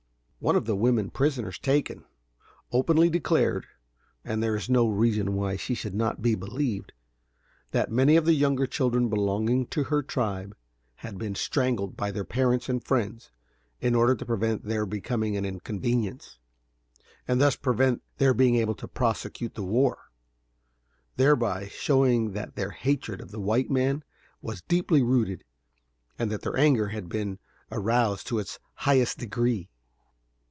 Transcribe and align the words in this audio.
One 0.43 0.55
of 0.55 0.65
the 0.65 0.75
women 0.75 1.11
prisoners 1.11 1.59
taken, 1.59 2.03
openly 2.71 3.11
declared, 3.11 3.67
and 4.25 4.41
there 4.41 4.55
is 4.55 4.71
no 4.71 4.87
reason 4.87 5.35
why 5.35 5.55
she 5.55 5.75
should 5.75 5.93
not 5.93 6.23
be 6.23 6.33
believed, 6.33 6.93
that 7.69 7.91
many 7.91 8.15
of 8.15 8.25
the 8.25 8.33
younger 8.33 8.65
children 8.65 9.07
belonging 9.07 9.67
to 9.67 9.83
her 9.83 10.01
tribe 10.01 10.55
had 11.05 11.19
been 11.19 11.35
strangled 11.35 11.95
by 11.95 12.09
their 12.09 12.23
parents 12.23 12.67
and 12.69 12.83
friends 12.83 13.29
in 13.81 13.93
order 13.93 14.15
to 14.15 14.25
prevent 14.25 14.63
their 14.63 14.87
becoming 14.87 15.37
an 15.37 15.45
inconvenience, 15.45 16.39
and 17.27 17.39
thus 17.39 17.55
prevent 17.55 18.01
their 18.17 18.33
being 18.33 18.55
able 18.55 18.73
to 18.73 18.87
prosecute 18.87 19.53
the 19.53 19.61
war, 19.61 20.09
thereby 21.17 21.67
showing 21.67 22.31
that 22.31 22.55
their 22.55 22.71
hatred 22.71 23.21
of 23.21 23.29
the 23.29 23.39
white 23.39 23.69
man 23.69 24.03
was 24.41 24.63
deeply 24.63 25.03
rooted, 25.03 25.43
and 26.17 26.31
that 26.31 26.41
their 26.41 26.57
anger 26.57 26.87
had 26.87 27.07
been 27.09 27.37
aroused 27.71 28.25
to 28.25 28.39
its 28.39 28.57
highest 28.73 29.19
degree. 29.19 29.67